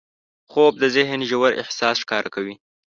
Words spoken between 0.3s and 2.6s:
خوب د ذهن ژور احساس ښکاره کوي